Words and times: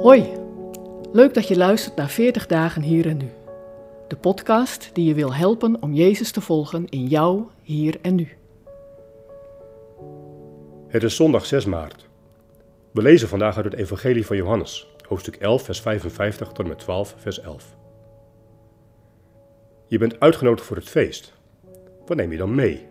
Hoi, 0.00 0.32
leuk 1.12 1.34
dat 1.34 1.48
je 1.48 1.56
luistert 1.56 1.96
naar 1.96 2.08
40 2.08 2.46
dagen 2.46 2.82
hier 2.82 3.06
en 3.06 3.16
nu. 3.16 3.30
De 4.08 4.16
podcast 4.16 4.90
die 4.92 5.04
je 5.04 5.14
wil 5.14 5.34
helpen 5.34 5.82
om 5.82 5.92
Jezus 5.92 6.30
te 6.30 6.40
volgen 6.40 6.88
in 6.88 7.06
jou, 7.06 7.44
hier 7.62 7.98
en 8.02 8.14
nu. 8.14 8.28
Het 10.88 11.02
is 11.02 11.16
zondag 11.16 11.46
6 11.46 11.64
maart. 11.64 12.08
We 12.90 13.02
lezen 13.02 13.28
vandaag 13.28 13.56
uit 13.56 13.64
het 13.64 13.74
Evangelie 13.74 14.26
van 14.26 14.36
Johannes, 14.36 14.88
hoofdstuk 15.08 15.36
11, 15.36 15.62
vers 15.62 15.80
55 15.80 16.48
tot 16.48 16.58
en 16.58 16.68
met 16.68 16.78
12, 16.78 17.14
vers 17.18 17.40
11. 17.40 17.76
Je 19.86 19.98
bent 19.98 20.20
uitgenodigd 20.20 20.66
voor 20.66 20.76
het 20.76 20.88
feest. 20.88 21.32
Wat 22.06 22.16
neem 22.16 22.30
je 22.32 22.38
dan 22.38 22.54
mee? 22.54 22.86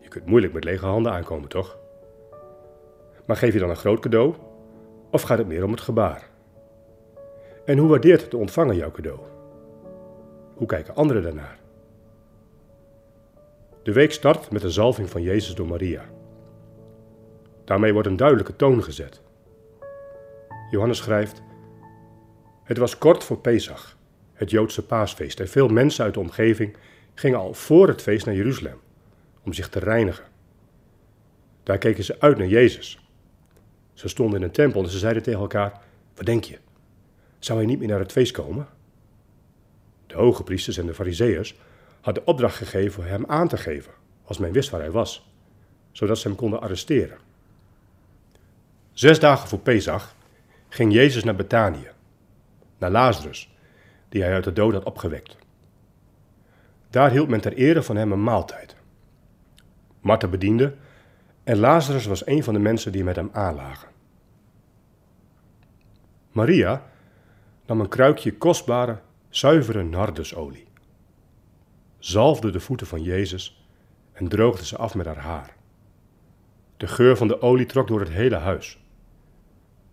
Je 0.00 0.08
kunt 0.08 0.26
moeilijk 0.26 0.52
met 0.52 0.64
lege 0.64 0.86
handen 0.86 1.12
aankomen, 1.12 1.48
toch? 1.48 1.78
Maar 3.26 3.36
geef 3.36 3.52
je 3.52 3.58
dan 3.58 3.70
een 3.70 3.76
groot 3.76 4.00
cadeau? 4.00 4.34
Of 5.10 5.22
gaat 5.22 5.38
het 5.38 5.46
meer 5.46 5.64
om 5.64 5.70
het 5.70 5.80
gebaar? 5.80 6.27
En 7.68 7.78
hoe 7.78 7.88
waardeert 7.88 8.30
de 8.30 8.36
ontvanger 8.36 8.74
jouw 8.74 8.90
cadeau? 8.90 9.18
Hoe 10.54 10.66
kijken 10.66 10.94
anderen 10.94 11.22
daarnaar? 11.22 11.58
De 13.82 13.92
week 13.92 14.12
start 14.12 14.50
met 14.50 14.62
de 14.62 14.70
zalving 14.70 15.10
van 15.10 15.22
Jezus 15.22 15.54
door 15.54 15.66
Maria. 15.66 16.04
Daarmee 17.64 17.92
wordt 17.92 18.08
een 18.08 18.16
duidelijke 18.16 18.56
toon 18.56 18.82
gezet. 18.82 19.20
Johannes 20.70 20.98
schrijft: 20.98 21.42
Het 22.62 22.78
was 22.78 22.98
kort 22.98 23.24
voor 23.24 23.38
Pesach, 23.38 23.96
het 24.32 24.50
Joodse 24.50 24.86
paasfeest, 24.86 25.40
en 25.40 25.48
veel 25.48 25.68
mensen 25.68 26.04
uit 26.04 26.14
de 26.14 26.20
omgeving 26.20 26.76
gingen 27.14 27.38
al 27.38 27.54
voor 27.54 27.88
het 27.88 28.02
feest 28.02 28.26
naar 28.26 28.34
Jeruzalem 28.34 28.78
om 29.44 29.52
zich 29.52 29.68
te 29.68 29.78
reinigen. 29.78 30.24
Daar 31.62 31.78
keken 31.78 32.04
ze 32.04 32.16
uit 32.20 32.38
naar 32.38 32.46
Jezus. 32.46 33.08
Ze 33.92 34.08
stonden 34.08 34.40
in 34.40 34.46
een 34.46 34.52
tempel 34.52 34.82
en 34.82 34.90
ze 34.90 34.98
zeiden 34.98 35.22
tegen 35.22 35.40
elkaar: 35.40 35.80
Wat 36.14 36.26
denk 36.26 36.44
je? 36.44 36.58
Zou 37.38 37.58
hij 37.58 37.66
niet 37.66 37.78
meer 37.78 37.88
naar 37.88 37.98
het 37.98 38.12
feest 38.12 38.32
komen? 38.32 38.66
De 40.06 40.14
hoge 40.14 40.42
priesters 40.42 40.76
en 40.78 40.86
de 40.86 40.94
fariseeërs 40.94 41.58
hadden 42.00 42.26
opdracht 42.26 42.56
gegeven 42.56 43.08
hem 43.08 43.26
aan 43.26 43.48
te 43.48 43.56
geven, 43.56 43.92
als 44.24 44.38
men 44.38 44.52
wist 44.52 44.70
waar 44.70 44.80
hij 44.80 44.90
was, 44.90 45.32
zodat 45.92 46.18
ze 46.18 46.28
hem 46.28 46.36
konden 46.36 46.60
arresteren. 46.60 47.18
Zes 48.92 49.20
dagen 49.20 49.48
voor 49.48 49.58
Pesach 49.58 50.14
ging 50.68 50.92
Jezus 50.92 51.24
naar 51.24 51.36
Betanië, 51.36 51.90
naar 52.78 52.90
Lazarus, 52.90 53.54
die 54.08 54.22
hij 54.22 54.32
uit 54.32 54.44
de 54.44 54.52
dood 54.52 54.72
had 54.72 54.84
opgewekt. 54.84 55.36
Daar 56.90 57.10
hield 57.10 57.28
men 57.28 57.40
ter 57.40 57.52
ere 57.52 57.82
van 57.82 57.96
hem 57.96 58.12
een 58.12 58.22
maaltijd. 58.22 58.76
Martha 60.00 60.28
bediende 60.28 60.74
en 61.44 61.58
Lazarus 61.58 62.06
was 62.06 62.26
een 62.26 62.44
van 62.44 62.54
de 62.54 62.60
mensen 62.60 62.92
die 62.92 63.04
met 63.04 63.16
hem 63.16 63.30
aanlagen. 63.32 63.88
Maria 66.32 66.82
nam 67.68 67.80
een 67.80 67.88
kruikje 67.88 68.36
kostbare, 68.36 68.98
zuivere 69.28 69.82
nardusolie, 69.82 70.66
zalfde 71.98 72.50
de 72.50 72.60
voeten 72.60 72.86
van 72.86 73.02
Jezus 73.02 73.64
en 74.12 74.28
droogde 74.28 74.64
ze 74.64 74.76
af 74.76 74.94
met 74.94 75.06
haar 75.06 75.18
haar. 75.18 75.56
De 76.76 76.86
geur 76.86 77.16
van 77.16 77.28
de 77.28 77.42
olie 77.42 77.66
trok 77.66 77.88
door 77.88 78.00
het 78.00 78.08
hele 78.08 78.36
huis. 78.36 78.78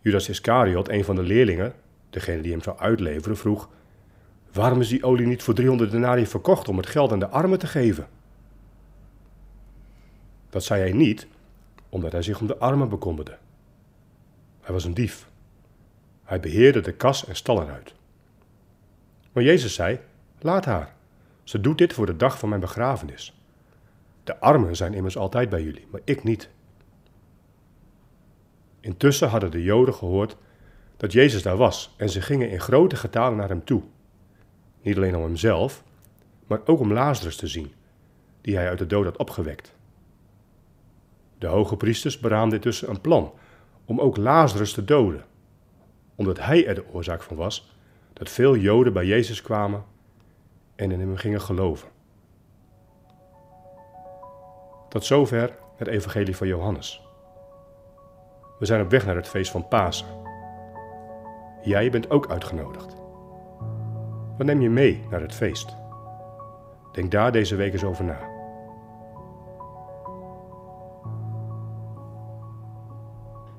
Judas 0.00 0.28
Iscariot, 0.28 0.88
een 0.88 1.04
van 1.04 1.16
de 1.16 1.22
leerlingen, 1.22 1.74
degene 2.10 2.42
die 2.42 2.52
hem 2.52 2.62
zou 2.62 2.78
uitleveren, 2.78 3.36
vroeg: 3.36 3.68
Waarom 4.52 4.80
is 4.80 4.88
die 4.88 5.04
olie 5.04 5.26
niet 5.26 5.42
voor 5.42 5.54
300 5.54 5.90
denari 5.90 6.26
verkocht 6.26 6.68
om 6.68 6.76
het 6.76 6.86
geld 6.86 7.12
aan 7.12 7.18
de 7.18 7.28
armen 7.28 7.58
te 7.58 7.66
geven? 7.66 8.08
Dat 10.50 10.64
zei 10.64 10.80
hij 10.80 10.92
niet 10.92 11.26
omdat 11.88 12.12
hij 12.12 12.22
zich 12.22 12.40
om 12.40 12.46
de 12.46 12.58
armen 12.58 12.88
bekommerde. 12.88 13.38
Hij 14.60 14.72
was 14.74 14.84
een 14.84 14.94
dief. 14.94 15.32
Hij 16.24 16.40
beheerde 16.40 16.80
de 16.80 16.92
kas 16.92 17.26
en 17.26 17.36
stal 17.36 17.62
eruit. 17.62 17.94
Maar 19.32 19.42
Jezus 19.42 19.74
zei: 19.74 20.00
Laat 20.38 20.64
haar. 20.64 20.94
Ze 21.42 21.60
doet 21.60 21.78
dit 21.78 21.92
voor 21.92 22.06
de 22.06 22.16
dag 22.16 22.38
van 22.38 22.48
mijn 22.48 22.60
begrafenis. 22.60 23.38
De 24.24 24.40
armen 24.40 24.76
zijn 24.76 24.94
immers 24.94 25.16
altijd 25.16 25.48
bij 25.48 25.62
jullie, 25.62 25.86
maar 25.90 26.00
ik 26.04 26.24
niet. 26.24 26.50
Intussen 28.80 29.28
hadden 29.28 29.50
de 29.50 29.62
Joden 29.62 29.94
gehoord 29.94 30.36
dat 30.96 31.12
Jezus 31.12 31.42
daar 31.42 31.56
was 31.56 31.94
en 31.96 32.10
ze 32.10 32.20
gingen 32.20 32.50
in 32.50 32.60
grote 32.60 32.96
getalen 32.96 33.38
naar 33.38 33.48
hem 33.48 33.64
toe. 33.64 33.82
Niet 34.82 34.96
alleen 34.96 35.16
om 35.16 35.22
hemzelf, 35.22 35.84
maar 36.46 36.60
ook 36.64 36.80
om 36.80 36.92
Lazarus 36.92 37.36
te 37.36 37.46
zien, 37.46 37.72
die 38.40 38.56
hij 38.56 38.68
uit 38.68 38.78
de 38.78 38.86
dood 38.86 39.04
had 39.04 39.16
opgewekt. 39.16 39.74
De 41.38 41.46
hoge 41.46 41.76
priesters 41.76 42.18
beraamden 42.18 42.54
intussen 42.54 42.90
een 42.90 43.00
plan 43.00 43.32
om 43.84 44.00
ook 44.00 44.16
Lazarus 44.16 44.72
te 44.72 44.84
doden, 44.84 45.24
omdat 46.14 46.38
hij 46.38 46.66
er 46.66 46.74
de 46.74 46.84
oorzaak 46.92 47.22
van 47.22 47.36
was 47.36 47.72
dat 48.12 48.30
veel 48.30 48.56
Joden 48.56 48.92
bij 48.92 49.06
Jezus 49.06 49.42
kwamen 49.42 49.84
en 50.74 50.90
in 50.90 51.00
hem 51.00 51.16
gingen 51.16 51.40
geloven. 51.40 51.88
Tot 54.88 55.04
zover 55.04 55.56
het 55.76 55.88
Evangelie 55.88 56.36
van 56.36 56.46
Johannes. 56.46 57.02
We 58.58 58.66
zijn 58.66 58.82
op 58.82 58.90
weg 58.90 59.06
naar 59.06 59.16
het 59.16 59.28
feest 59.28 59.50
van 59.50 59.68
Pasen. 59.68 60.06
Jij 61.62 61.90
bent 61.90 62.10
ook 62.10 62.30
uitgenodigd. 62.30 62.96
Wat 64.36 64.46
neem 64.46 64.60
je 64.60 64.70
mee 64.70 65.04
naar 65.10 65.20
het 65.20 65.34
feest? 65.34 65.76
Denk 66.92 67.10
daar 67.10 67.32
deze 67.32 67.56
week 67.56 67.72
eens 67.72 67.84
over 67.84 68.04
na. 68.04 68.33